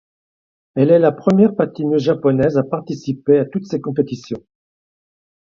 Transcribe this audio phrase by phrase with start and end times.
[0.73, 4.43] Elle est la première patineuse japonaise à participer à toutes ces compétitions.